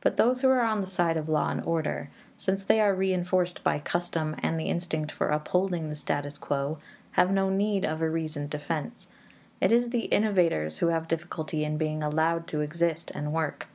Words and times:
But 0.00 0.16
those 0.16 0.40
who 0.40 0.48
are 0.48 0.62
on 0.64 0.80
the 0.80 0.88
side 0.88 1.16
of 1.16 1.28
law 1.28 1.48
and 1.50 1.64
order, 1.64 2.10
since 2.36 2.64
they 2.64 2.80
are 2.80 2.92
reinforced 2.92 3.62
by 3.62 3.78
custom 3.78 4.34
and 4.42 4.58
the 4.58 4.64
instinct 4.68 5.12
for 5.12 5.28
upholding 5.28 5.88
the 5.88 5.94
status 5.94 6.36
quo, 6.36 6.78
have 7.12 7.30
no 7.30 7.48
need 7.48 7.84
of 7.84 8.02
a 8.02 8.10
reasoned 8.10 8.50
defense. 8.50 9.06
It 9.60 9.70
is 9.70 9.90
the 9.90 10.06
innovators 10.06 10.78
who 10.78 10.88
have 10.88 11.06
difficulty 11.06 11.64
in 11.64 11.78
being 11.78 12.02
allowed 12.02 12.48
to 12.48 12.60
exist 12.60 13.12
and 13.14 13.32
work. 13.32 13.68